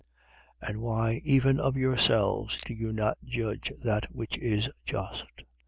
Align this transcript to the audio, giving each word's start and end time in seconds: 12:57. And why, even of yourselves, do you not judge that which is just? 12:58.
12:57. 0.63 0.69
And 0.69 0.81
why, 0.81 1.21
even 1.23 1.59
of 1.59 1.77
yourselves, 1.77 2.59
do 2.65 2.73
you 2.73 2.91
not 2.91 3.19
judge 3.23 3.71
that 3.85 4.05
which 4.09 4.35
is 4.39 4.63
just? 4.83 5.27
12:58. 5.37 5.43